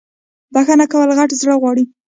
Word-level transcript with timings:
بخښنه 0.53 0.85
کول 0.91 1.09
غت 1.17 1.31
زړه 1.41 1.53
غواړی 1.61 1.83